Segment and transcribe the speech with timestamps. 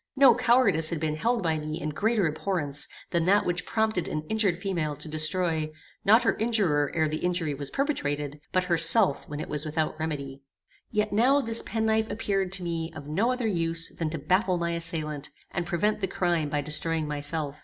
[0.15, 4.23] No cowardice had been held by me in greater abhorrence than that which prompted an
[4.29, 5.69] injured female to destroy,
[6.03, 10.41] not her injurer ere the injury was perpetrated, but herself when it was without remedy.
[10.89, 14.71] Yet now this penknife appeared to me of no other use than to baffle my
[14.71, 17.59] assailant, and prevent the crime by destroying myself.